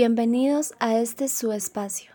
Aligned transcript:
Bienvenidos 0.00 0.74
a 0.78 0.96
este 0.96 1.26
su 1.26 1.50
espacio, 1.50 2.12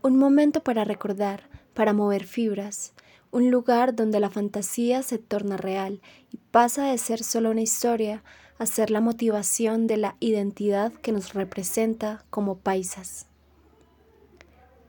un 0.00 0.16
momento 0.16 0.62
para 0.62 0.84
recordar, 0.84 1.50
para 1.74 1.92
mover 1.92 2.22
fibras, 2.22 2.92
un 3.32 3.50
lugar 3.50 3.96
donde 3.96 4.20
la 4.20 4.30
fantasía 4.30 5.02
se 5.02 5.18
torna 5.18 5.56
real 5.56 6.00
y 6.30 6.36
pasa 6.36 6.84
de 6.84 6.98
ser 6.98 7.24
solo 7.24 7.50
una 7.50 7.62
historia 7.62 8.22
a 8.60 8.66
ser 8.66 8.92
la 8.92 9.00
motivación 9.00 9.88
de 9.88 9.96
la 9.96 10.16
identidad 10.20 10.92
que 10.92 11.10
nos 11.10 11.34
representa 11.34 12.24
como 12.30 12.58
paisas. 12.58 13.26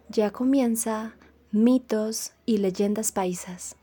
Ya 0.08 0.30
comienza 0.30 1.16
mitos 1.52 2.34
y 2.46 2.60
leyendas 2.60 3.12
paisas. 3.12 3.78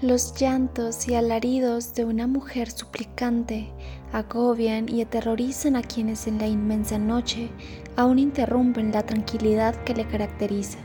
Los 0.00 0.40
llantos 0.40 1.08
y 1.08 1.16
alaridos 1.16 1.92
de 1.94 2.04
una 2.04 2.28
mujer 2.28 2.70
suplicante 2.70 3.72
agobian 4.12 4.88
y 4.88 5.02
aterrorizan 5.02 5.74
a 5.74 5.82
quienes 5.82 6.28
en 6.28 6.38
la 6.38 6.46
inmensa 6.46 6.98
noche 6.98 7.50
aún 7.96 8.20
interrumpen 8.20 8.92
la 8.92 9.02
tranquilidad 9.02 9.74
que 9.82 9.94
le 9.94 10.06
caracteriza. 10.06 10.78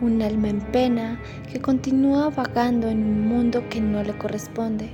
Un 0.00 0.20
alma 0.20 0.48
en 0.48 0.60
pena 0.72 1.20
que 1.52 1.60
continúa 1.60 2.30
vagando 2.30 2.88
en 2.88 3.04
un 3.04 3.28
mundo 3.28 3.62
que 3.68 3.80
no 3.80 4.02
le 4.02 4.18
corresponde. 4.18 4.90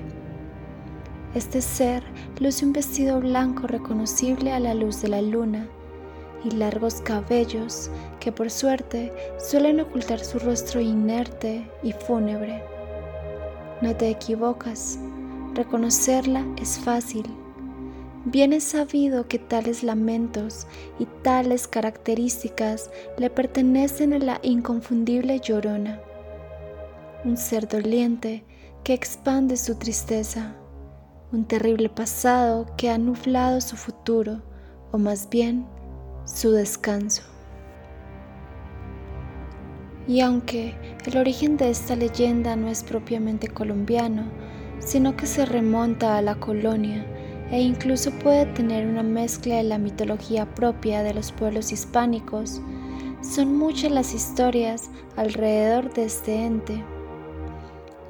Este 1.35 1.63
ser 1.63 2.03
luce 2.41 2.67
un 2.67 2.75
vestido 2.75 3.21
blanco 3.21 3.67
reconocible 3.67 4.53
a 4.53 4.61
la 4.61 4.75
luz 4.75 5.01
de 5.01 5.09
la 5.09 5.23
luna 5.23 5.67
y 6.47 6.51
largos 6.53 7.01
cabellos 7.01 7.91
que 8.21 8.33
por 8.33 8.51
suerte 8.51 9.13
suelen 9.39 9.81
ocultar 9.81 10.21
su 10.21 10.39
rostro 10.39 10.81
inerte 10.81 11.69
y 11.83 11.93
fúnebre. 11.93 12.63
No 13.83 13.95
te 13.95 14.09
equivocas, 14.09 14.99
reconocerla 15.55 16.45
es 16.61 16.79
fácil. 16.79 17.27
Bien 18.25 18.53
es 18.53 18.65
sabido 18.65 19.29
que 19.29 19.39
tales 19.39 19.83
lamentos 19.83 20.67
y 20.99 21.07
tales 21.23 21.69
características 21.69 22.91
le 23.19 23.31
pertenecen 23.31 24.13
a 24.15 24.19
la 24.19 24.41
inconfundible 24.43 25.39
llorona, 25.41 26.01
un 27.25 27.37
ser 27.37 27.69
doliente 27.69 28.45
que 28.83 28.95
expande 28.95 29.57
su 29.57 29.77
tristeza, 29.77 30.57
un 31.33 31.45
terrible 31.45 31.89
pasado 31.89 32.67
que 32.77 32.91
ha 32.91 32.99
nublado 32.99 33.61
su 33.61 33.77
futuro, 33.77 34.43
o 34.91 34.99
más 34.99 35.29
bien 35.29 35.67
su 36.27 36.51
descanso. 36.51 37.23
Y 40.09 40.21
aunque 40.21 40.75
el 41.07 41.17
origen 41.17 41.57
de 41.57 41.71
esta 41.71 41.97
leyenda 41.97 42.57
no 42.57 42.69
es 42.69 42.83
propiamente 42.83 43.49
colombiano, 43.49 44.25
sino 44.79 45.17
que 45.17 45.27
se 45.27 45.47
remonta 45.47 46.17
a 46.17 46.23
la 46.23 46.35
colonia 46.35 47.05
e 47.51 47.61
incluso 47.61 48.11
puede 48.11 48.47
tener 48.47 48.87
una 48.87 49.03
mezcla 49.03 49.57
de 49.57 49.63
la 49.63 49.79
mitología 49.79 50.47
propia 50.47 51.03
de 51.03 51.15
los 51.15 51.33
pueblos 51.33 51.73
hispánicos, 51.73 52.61
son 53.23 53.57
muchas 53.57 53.93
las 53.93 54.15
historias 54.15 54.91
alrededor 55.17 55.93
de 55.95 56.05
este 56.05 56.45
ente. 56.45 56.85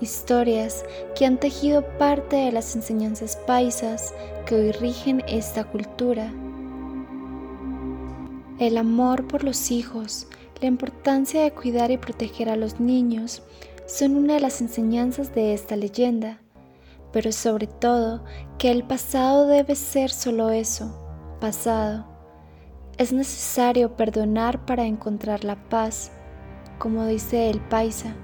Historias 0.01 0.85
que 1.15 1.27
han 1.27 1.39
tejido 1.39 1.83
parte 1.99 2.37
de 2.37 2.53
las 2.53 2.77
enseñanzas 2.77 3.37
paisas 3.47 4.15
que 4.47 4.55
hoy 4.55 4.73
rigen 4.73 5.23
esta 5.27 5.65
cultura 5.65 6.31
el 8.59 8.79
amor 8.79 9.27
por 9.27 9.45
los 9.45 9.71
hijos, 9.71 10.27
la 10.61 10.69
importancia 10.69 11.43
de 11.43 11.53
cuidar 11.53 11.91
y 11.91 11.99
proteger 11.99 12.49
a 12.49 12.57
los 12.57 12.81
niños 12.81 13.43
son 13.87 14.17
una 14.17 14.35
de 14.35 14.41
las 14.41 14.61
enseñanzas 14.61 15.35
de 15.35 15.53
esta 15.53 15.77
leyenda, 15.77 16.41
pero 17.13 17.33
sobre 17.33 17.67
todo 17.67 18.25
que 18.59 18.71
el 18.71 18.83
pasado 18.83 19.47
debe 19.47 19.75
ser 19.75 20.11
solo 20.11 20.51
eso, 20.51 21.39
pasado. 21.41 22.07
Es 22.97 23.13
necesario 23.13 23.95
perdonar 23.95 24.65
para 24.65 24.87
encontrar 24.87 25.45
la 25.45 25.57
paz, 25.69 26.11
como 26.79 27.05
dice 27.07 27.51
el 27.51 27.61
paisa, 27.61 28.17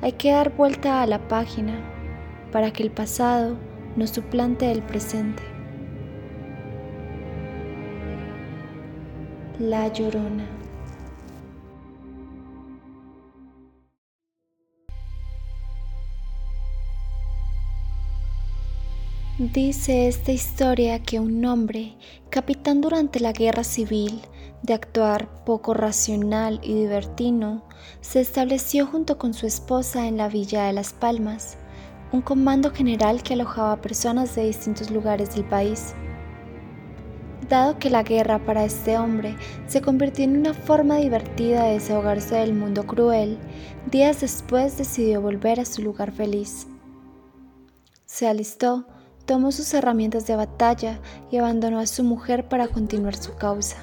hay 0.00 0.12
que 0.12 0.32
dar 0.32 0.56
vuelta 0.56 1.02
a 1.02 1.06
la 1.06 1.28
página 1.28 1.82
para 2.52 2.72
que 2.72 2.82
el 2.82 2.90
pasado 2.90 3.56
no 3.96 4.06
suplante 4.06 4.70
el 4.72 4.82
presente. 4.82 5.53
La 9.60 9.86
Llorona. 9.86 10.44
Dice 19.38 20.08
esta 20.08 20.32
historia 20.32 21.00
que 21.00 21.20
un 21.20 21.44
hombre, 21.44 21.94
capitán 22.30 22.80
durante 22.80 23.20
la 23.20 23.32
guerra 23.32 23.62
civil, 23.62 24.22
de 24.62 24.74
actuar 24.74 25.44
poco 25.44 25.72
racional 25.72 26.58
y 26.64 26.74
divertino, 26.74 27.62
se 28.00 28.22
estableció 28.22 28.86
junto 28.88 29.18
con 29.18 29.34
su 29.34 29.46
esposa 29.46 30.08
en 30.08 30.16
la 30.16 30.28
villa 30.28 30.64
de 30.64 30.72
Las 30.72 30.92
Palmas, 30.92 31.58
un 32.10 32.22
comando 32.22 32.72
general 32.72 33.22
que 33.22 33.34
alojaba 33.34 33.80
personas 33.80 34.34
de 34.34 34.46
distintos 34.46 34.90
lugares 34.90 35.36
del 35.36 35.44
país. 35.44 35.94
Dado 37.48 37.78
que 37.78 37.90
la 37.90 38.02
guerra 38.02 38.38
para 38.38 38.64
este 38.64 38.96
hombre 38.96 39.36
se 39.66 39.82
convirtió 39.82 40.24
en 40.24 40.38
una 40.38 40.54
forma 40.54 40.96
divertida 40.96 41.64
de 41.64 41.74
desahogarse 41.74 42.36
del 42.36 42.54
mundo 42.54 42.86
cruel, 42.86 43.38
días 43.90 44.22
después 44.22 44.78
decidió 44.78 45.20
volver 45.20 45.60
a 45.60 45.66
su 45.66 45.82
lugar 45.82 46.12
feliz. 46.12 46.66
Se 48.06 48.26
alistó, 48.26 48.86
tomó 49.26 49.52
sus 49.52 49.74
herramientas 49.74 50.26
de 50.26 50.36
batalla 50.36 51.00
y 51.30 51.36
abandonó 51.36 51.80
a 51.80 51.86
su 51.86 52.02
mujer 52.02 52.48
para 52.48 52.68
continuar 52.68 53.16
su 53.16 53.34
causa. 53.34 53.76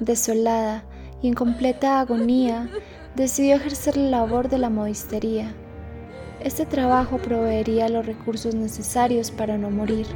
Desolada 0.00 0.84
y 1.22 1.28
en 1.28 1.34
completa 1.34 2.00
agonía, 2.00 2.68
decidió 3.14 3.56
ejercer 3.56 3.96
la 3.96 4.10
labor 4.10 4.48
de 4.48 4.58
la 4.58 4.70
modistería. 4.70 5.54
Este 6.46 6.64
trabajo 6.64 7.18
proveería 7.18 7.88
los 7.88 8.06
recursos 8.06 8.54
necesarios 8.54 9.32
para 9.32 9.58
no 9.58 9.68
morir 9.68 10.06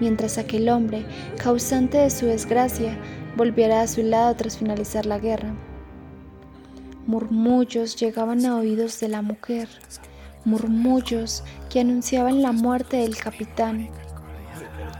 mientras 0.00 0.38
aquel 0.38 0.70
hombre, 0.70 1.04
causante 1.36 1.98
de 1.98 2.08
su 2.08 2.24
desgracia, 2.24 2.96
volviera 3.36 3.82
a 3.82 3.86
su 3.86 4.02
lado 4.02 4.34
tras 4.34 4.56
finalizar 4.56 5.04
la 5.04 5.18
guerra. 5.18 5.54
Murmullos 7.06 7.96
llegaban 7.96 8.46
a 8.46 8.56
oídos 8.56 8.98
de 9.00 9.08
la 9.08 9.20
mujer, 9.20 9.68
murmullos 10.46 11.44
que 11.68 11.80
anunciaban 11.80 12.40
la 12.40 12.52
muerte 12.52 12.96
del 12.96 13.18
capitán. 13.18 13.90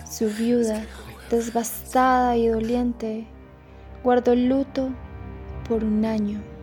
Su 0.06 0.26
viuda, 0.28 0.84
desbastada 1.30 2.36
y 2.36 2.48
doliente, 2.48 3.26
guardó 4.04 4.34
luto 4.34 4.90
por 5.66 5.82
un 5.82 6.04
año. 6.04 6.57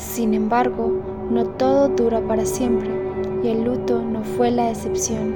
Sin 0.00 0.32
embargo, 0.32 0.90
no 1.30 1.44
todo 1.44 1.90
dura 1.90 2.26
para 2.26 2.46
siempre 2.46 2.88
y 3.44 3.48
el 3.48 3.64
luto 3.64 4.02
no 4.02 4.24
fue 4.24 4.50
la 4.50 4.70
excepción. 4.70 5.34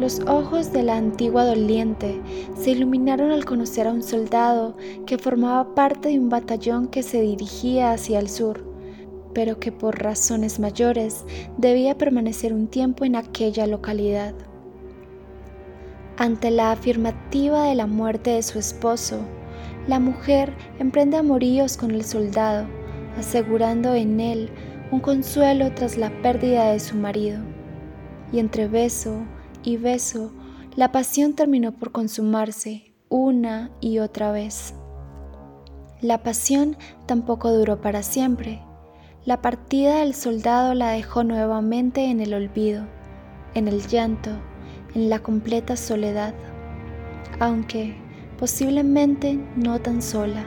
Los 0.00 0.20
ojos 0.20 0.72
de 0.72 0.82
la 0.82 0.96
antigua 0.96 1.44
doliente 1.44 2.22
se 2.56 2.70
iluminaron 2.70 3.30
al 3.30 3.44
conocer 3.44 3.86
a 3.86 3.92
un 3.92 4.02
soldado 4.02 4.76
que 5.04 5.18
formaba 5.18 5.74
parte 5.74 6.08
de 6.08 6.18
un 6.18 6.30
batallón 6.30 6.88
que 6.88 7.02
se 7.02 7.20
dirigía 7.20 7.92
hacia 7.92 8.18
el 8.18 8.30
sur, 8.30 8.64
pero 9.34 9.60
que 9.60 9.70
por 9.70 10.02
razones 10.02 10.58
mayores 10.58 11.26
debía 11.58 11.98
permanecer 11.98 12.54
un 12.54 12.66
tiempo 12.66 13.04
en 13.04 13.14
aquella 13.14 13.66
localidad. 13.66 14.34
Ante 16.16 16.50
la 16.50 16.72
afirmativa 16.72 17.64
de 17.64 17.74
la 17.74 17.86
muerte 17.86 18.30
de 18.30 18.42
su 18.42 18.58
esposo, 18.58 19.18
la 19.86 20.00
mujer 20.00 20.54
emprende 20.78 21.18
amoríos 21.18 21.76
con 21.76 21.90
el 21.90 22.04
soldado, 22.04 22.66
asegurando 23.18 23.94
en 23.94 24.20
él 24.20 24.50
un 24.90 25.00
consuelo 25.00 25.72
tras 25.74 25.96
la 25.96 26.10
pérdida 26.22 26.70
de 26.70 26.80
su 26.80 26.96
marido. 26.96 27.38
Y 28.32 28.38
entre 28.38 28.68
beso 28.68 29.24
y 29.62 29.76
beso, 29.76 30.32
la 30.76 30.92
pasión 30.92 31.34
terminó 31.34 31.72
por 31.72 31.92
consumarse 31.92 32.92
una 33.08 33.70
y 33.80 33.98
otra 33.98 34.32
vez. 34.32 34.74
La 36.00 36.22
pasión 36.22 36.76
tampoco 37.06 37.52
duró 37.52 37.80
para 37.80 38.02
siempre. 38.02 38.60
La 39.24 39.40
partida 39.40 40.00
del 40.00 40.14
soldado 40.14 40.74
la 40.74 40.90
dejó 40.90 41.24
nuevamente 41.24 42.10
en 42.10 42.20
el 42.20 42.34
olvido, 42.34 42.86
en 43.54 43.68
el 43.68 43.86
llanto, 43.86 44.30
en 44.94 45.08
la 45.08 45.20
completa 45.20 45.76
soledad, 45.76 46.34
aunque 47.40 47.96
posiblemente 48.38 49.38
no 49.56 49.80
tan 49.80 50.02
sola. 50.02 50.44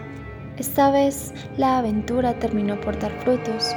Esta 0.58 0.92
vez 0.92 1.34
la 1.58 1.78
aventura 1.78 2.40
terminó 2.40 2.80
por 2.82 3.00
dar 3.00 3.12
frutos. 3.22 3.72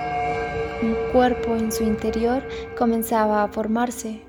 Un 0.82 0.94
cuerpo 1.12 1.56
en 1.56 1.70
su 1.70 1.84
interior 1.84 2.42
comenzaba 2.78 3.42
a 3.42 3.48
formarse, 3.48 4.22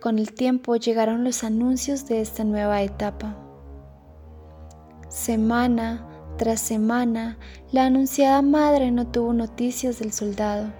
con 0.00 0.18
el 0.18 0.32
tiempo 0.32 0.76
llegaron 0.76 1.24
los 1.24 1.44
anuncios 1.44 2.06
de 2.06 2.20
esta 2.20 2.44
nueva 2.44 2.82
etapa. 2.82 3.36
Semana 5.08 6.08
Tras 6.36 6.60
semana, 6.60 7.38
la 7.70 7.86
anunciada 7.86 8.42
madre 8.42 8.90
no 8.90 9.06
tuvo 9.06 9.32
noticias 9.32 10.00
del 10.00 10.12
soldado, 10.12 10.72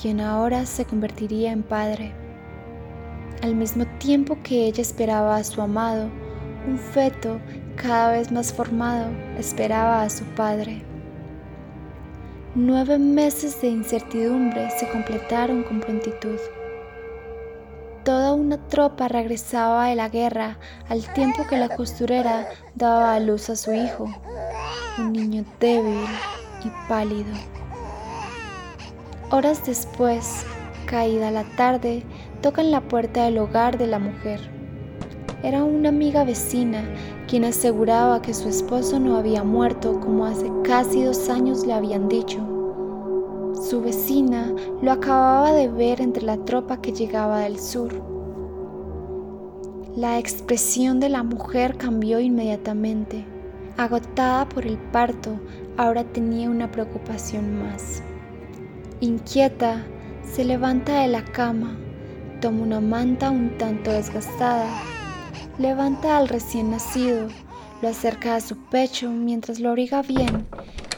quien 0.00 0.22
ahora 0.22 0.64
se 0.64 0.86
convertiría 0.86 1.52
en 1.52 1.62
padre. 1.62 2.14
Al 3.42 3.54
mismo 3.56 3.84
tiempo 3.98 4.38
que 4.42 4.64
ella 4.64 4.80
esperaba 4.80 5.36
a 5.36 5.44
su 5.44 5.60
amado, 5.60 6.08
un 6.66 6.78
feto 6.78 7.40
cada 7.76 8.12
vez 8.12 8.30
más 8.30 8.52
formado 8.52 9.10
esperaba 9.38 10.02
a 10.02 10.10
su 10.10 10.24
padre. 10.24 10.82
Nueve 12.54 12.98
meses 12.98 13.60
de 13.60 13.68
incertidumbre 13.68 14.70
se 14.78 14.88
completaron 14.88 15.62
con 15.62 15.80
prontitud. 15.80 16.38
Toda 18.04 18.32
una 18.32 18.56
tropa 18.68 19.08
regresaba 19.08 19.86
de 19.86 19.94
la 19.94 20.08
guerra 20.08 20.58
al 20.88 21.06
tiempo 21.12 21.46
que 21.48 21.58
la 21.58 21.68
costurera 21.68 22.48
daba 22.74 23.14
a 23.14 23.20
luz 23.20 23.50
a 23.50 23.56
su 23.56 23.72
hijo, 23.72 24.12
un 24.98 25.12
niño 25.12 25.44
débil 25.60 26.04
y 26.64 26.88
pálido. 26.88 27.32
Horas 29.30 29.64
después, 29.64 30.44
caída 30.86 31.30
la 31.30 31.44
tarde, 31.56 32.04
tocan 32.42 32.70
la 32.70 32.80
puerta 32.80 33.24
del 33.24 33.38
hogar 33.38 33.78
de 33.78 33.86
la 33.86 33.98
mujer. 33.98 34.59
Era 35.42 35.64
una 35.64 35.88
amiga 35.88 36.24
vecina 36.24 36.84
quien 37.26 37.44
aseguraba 37.44 38.20
que 38.20 38.34
su 38.34 38.46
esposo 38.46 39.00
no 39.00 39.16
había 39.16 39.42
muerto 39.42 39.98
como 39.98 40.26
hace 40.26 40.50
casi 40.64 41.02
dos 41.02 41.30
años 41.30 41.66
le 41.66 41.72
habían 41.72 42.10
dicho. 42.10 42.38
Su 43.54 43.80
vecina 43.80 44.54
lo 44.82 44.92
acababa 44.92 45.52
de 45.52 45.68
ver 45.68 46.02
entre 46.02 46.24
la 46.24 46.36
tropa 46.44 46.82
que 46.82 46.92
llegaba 46.92 47.40
del 47.40 47.58
sur. 47.58 47.90
La 49.96 50.18
expresión 50.18 51.00
de 51.00 51.08
la 51.08 51.22
mujer 51.22 51.78
cambió 51.78 52.20
inmediatamente. 52.20 53.24
Agotada 53.78 54.46
por 54.46 54.66
el 54.66 54.76
parto, 54.76 55.40
ahora 55.78 56.04
tenía 56.04 56.50
una 56.50 56.70
preocupación 56.70 57.62
más. 57.62 58.02
Inquieta, 59.00 59.86
se 60.22 60.44
levanta 60.44 61.00
de 61.00 61.08
la 61.08 61.24
cama, 61.24 61.78
toma 62.42 62.62
una 62.62 62.80
manta 62.80 63.30
un 63.30 63.56
tanto 63.56 63.90
desgastada 63.90 64.66
Levanta 65.60 66.16
al 66.16 66.28
recién 66.28 66.70
nacido, 66.70 67.28
lo 67.82 67.88
acerca 67.88 68.34
a 68.34 68.40
su 68.40 68.56
pecho 68.70 69.10
mientras 69.10 69.60
lo 69.60 69.68
abriga 69.68 70.00
bien 70.00 70.46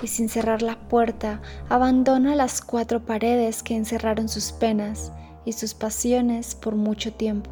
y 0.05 0.07
sin 0.07 0.29
cerrar 0.29 0.63
la 0.63 0.79
puerta 0.89 1.43
abandona 1.69 2.37
las 2.37 2.61
cuatro 2.61 3.05
paredes 3.05 3.65
que 3.65 3.75
encerraron 3.75 4.29
sus 4.29 4.53
penas 4.53 5.11
y 5.45 5.55
sus 5.55 5.75
pasiones 5.75 6.55
por 6.55 6.77
mucho 6.77 7.13
tiempo, 7.13 7.51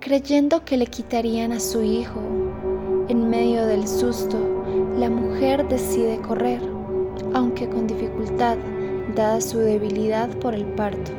creyendo 0.00 0.64
que 0.64 0.78
le 0.78 0.86
quitarían 0.86 1.52
a 1.52 1.60
su 1.60 1.82
hijo. 1.82 2.22
En 3.08 3.28
medio 3.28 3.66
del 3.66 3.86
susto, 3.86 4.38
la 4.96 5.10
mujer 5.10 5.68
decide 5.68 6.16
correr, 6.22 6.62
aunque 7.34 7.68
con 7.68 7.86
dificultad, 7.86 8.56
dada 9.14 9.38
su 9.42 9.58
debilidad 9.58 10.30
por 10.38 10.54
el 10.54 10.64
parto. 10.64 11.12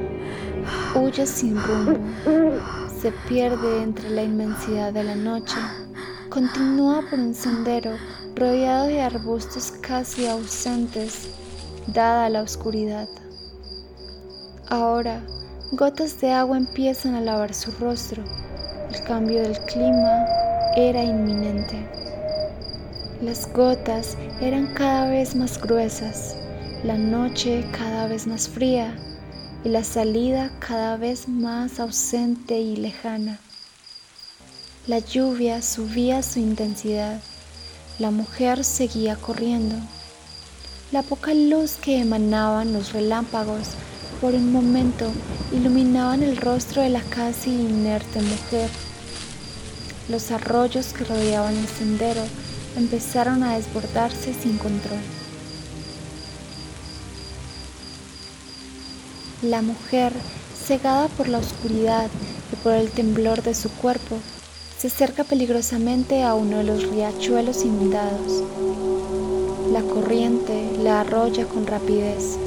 Huye 0.95 1.27
sin 1.27 1.55
rumbo 1.61 1.99
se 3.03 3.11
pierde 3.27 3.83
entre 3.83 4.09
la 4.11 4.23
inmensidad 4.23 4.93
de 4.93 5.03
la 5.03 5.13
noche. 5.13 5.57
Continúa 6.29 7.03
por 7.09 7.19
un 7.19 7.33
sendero 7.35 7.97
rodeado 8.33 8.87
de 8.87 9.01
arbustos 9.01 9.73
casi 9.81 10.25
ausentes, 10.25 11.27
dada 11.87 12.29
la 12.29 12.41
oscuridad. 12.41 13.09
Ahora, 14.69 15.21
gotas 15.73 16.21
de 16.21 16.31
agua 16.31 16.55
empiezan 16.55 17.15
a 17.15 17.19
lavar 17.19 17.53
su 17.53 17.71
rostro. 17.71 18.23
El 18.89 19.03
cambio 19.03 19.41
del 19.41 19.59
clima 19.65 20.25
era 20.77 21.03
inminente. 21.03 21.85
Las 23.21 23.51
gotas 23.51 24.17
eran 24.39 24.73
cada 24.75 25.09
vez 25.09 25.35
más 25.35 25.61
gruesas, 25.61 26.37
la 26.85 26.97
noche 26.97 27.65
cada 27.77 28.07
vez 28.07 28.25
más 28.27 28.47
fría 28.47 28.95
y 29.63 29.69
la 29.69 29.83
salida 29.83 30.51
cada 30.59 30.97
vez 30.97 31.27
más 31.27 31.79
ausente 31.79 32.59
y 32.59 32.75
lejana. 32.75 33.39
La 34.87 34.99
lluvia 34.99 35.61
subía 35.61 36.21
su 36.21 36.39
intensidad. 36.39 37.21
La 37.99 38.11
mujer 38.11 38.65
seguía 38.65 39.15
corriendo. 39.15 39.75
La 40.91 41.01
poca 41.01 41.33
luz 41.33 41.75
que 41.81 41.99
emanaban 41.99 42.73
los 42.73 42.91
relámpagos 42.91 43.69
por 44.19 44.33
un 44.33 44.51
momento 44.51 45.11
iluminaban 45.53 46.23
el 46.23 46.37
rostro 46.37 46.81
de 46.81 46.89
la 46.89 47.01
casi 47.01 47.51
inerte 47.51 48.21
mujer. 48.21 48.69
Los 50.09 50.31
arroyos 50.31 50.87
que 50.87 51.05
rodeaban 51.05 51.55
el 51.55 51.67
sendero 51.67 52.23
empezaron 52.75 53.43
a 53.43 53.55
desbordarse 53.55 54.33
sin 54.33 54.57
control. 54.57 55.22
La 59.43 59.61
mujer, 59.61 60.13
cegada 60.55 61.09
por 61.09 61.27
la 61.27 61.39
oscuridad 61.39 62.09
y 62.53 62.55
por 62.55 62.71
el 62.71 62.89
temblor 62.89 63.43
de 63.43 63.53
su 63.53 63.69
cuerpo, 63.69 64.17
se 64.77 64.87
acerca 64.87 65.25
peligrosamente 65.25 66.23
a 66.23 66.33
uno 66.33 66.59
de 66.59 66.63
los 66.63 66.87
riachuelos 66.87 67.65
inundados. 67.65 68.41
La 69.73 69.81
corriente 69.81 70.71
la 70.81 71.01
arrolla 71.01 71.43
con 71.45 71.67
rapidez. 71.67 72.37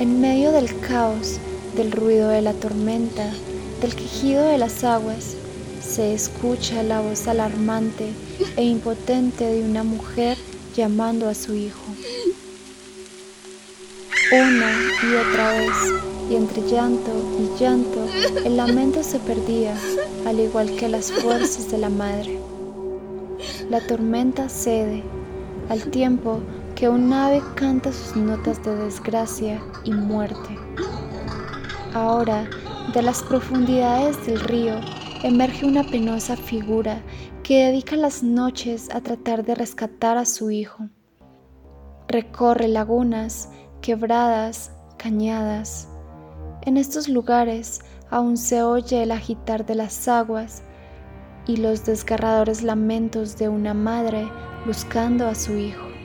En 0.00 0.20
medio 0.20 0.50
del 0.50 0.76
caos, 0.80 1.36
del 1.76 1.92
ruido 1.92 2.28
de 2.30 2.42
la 2.42 2.54
tormenta, 2.54 3.30
del 3.80 3.94
quejido 3.94 4.42
de 4.42 4.58
las 4.58 4.82
aguas, 4.82 5.36
se 5.88 6.14
escucha 6.14 6.82
la 6.82 7.00
voz 7.00 7.28
alarmante 7.28 8.08
e 8.56 8.64
impotente 8.64 9.44
de 9.44 9.62
una 9.62 9.84
mujer 9.84 10.36
llamando 10.74 11.28
a 11.28 11.34
su 11.34 11.54
hijo 11.54 11.86
una 14.32 14.72
y 15.02 15.14
otra 15.14 15.52
vez, 15.52 15.94
y 16.28 16.34
entre 16.34 16.62
llanto 16.62 17.12
y 17.38 17.60
llanto 17.60 18.04
el 18.44 18.56
lamento 18.56 19.02
se 19.04 19.20
perdía, 19.20 19.76
al 20.26 20.40
igual 20.40 20.74
que 20.76 20.88
las 20.88 21.12
fuerzas 21.12 21.70
de 21.70 21.78
la 21.78 21.88
madre. 21.88 22.40
La 23.70 23.80
tormenta 23.86 24.48
cede, 24.48 25.04
al 25.68 25.82
tiempo 25.90 26.40
que 26.74 26.88
un 26.88 27.12
ave 27.12 27.40
canta 27.54 27.92
sus 27.92 28.16
notas 28.16 28.62
de 28.64 28.74
desgracia 28.74 29.62
y 29.84 29.92
muerte. 29.92 30.58
Ahora, 31.94 32.50
de 32.92 33.02
las 33.02 33.22
profundidades 33.22 34.26
del 34.26 34.40
río, 34.40 34.74
emerge 35.22 35.64
una 35.64 35.84
penosa 35.84 36.36
figura 36.36 37.00
que 37.44 37.66
dedica 37.66 37.94
las 37.94 38.24
noches 38.24 38.88
a 38.92 39.00
tratar 39.00 39.44
de 39.44 39.54
rescatar 39.54 40.18
a 40.18 40.24
su 40.24 40.50
hijo. 40.50 40.88
Recorre 42.08 42.68
lagunas 42.68 43.48
quebradas, 43.86 44.72
cañadas. 44.96 45.86
En 46.62 46.76
estos 46.76 47.08
lugares 47.08 47.82
aún 48.10 48.36
se 48.36 48.64
oye 48.64 49.04
el 49.04 49.12
agitar 49.12 49.64
de 49.64 49.76
las 49.76 50.08
aguas 50.08 50.64
y 51.46 51.58
los 51.58 51.86
desgarradores 51.86 52.64
lamentos 52.64 53.38
de 53.38 53.48
una 53.48 53.74
madre 53.74 54.28
buscando 54.66 55.28
a 55.28 55.36
su 55.36 55.56
hijo. 55.56 55.95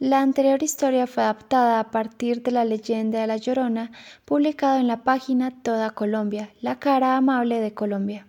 La 0.00 0.22
anterior 0.22 0.62
historia 0.62 1.06
fue 1.06 1.24
adaptada 1.24 1.78
a 1.78 1.90
partir 1.90 2.42
de 2.42 2.52
la 2.52 2.64
leyenda 2.64 3.20
de 3.20 3.26
La 3.26 3.36
Llorona, 3.36 3.92
publicado 4.24 4.78
en 4.78 4.86
la 4.86 5.04
página 5.04 5.50
Toda 5.50 5.90
Colombia, 5.90 6.48
la 6.62 6.78
cara 6.78 7.18
amable 7.18 7.60
de 7.60 7.74
Colombia. 7.74 8.26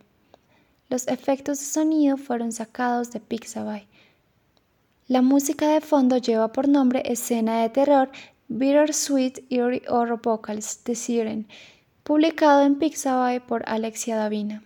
Los 0.90 1.08
efectos 1.08 1.60
de 1.60 1.64
sonido 1.64 2.18
fueron 2.18 2.52
sacados 2.52 3.12
de 3.12 3.22
Pixabay. 3.22 3.88
La 5.08 5.22
música 5.22 5.70
de 5.70 5.80
fondo 5.80 6.18
lleva 6.18 6.52
por 6.52 6.68
nombre 6.68 7.04
Escena 7.06 7.62
de 7.62 7.70
Terror 7.70 8.12
Bittersweet 8.50 9.46
Eerie 9.50 9.84
Horror 9.88 10.20
Vocals 10.22 10.84
de 10.84 10.94
Siren, 10.94 11.48
publicado 12.04 12.64
en 12.64 12.80
Pixabay 12.80 13.40
por 13.40 13.64
Alexia 13.66 14.18
Davina. 14.18 14.62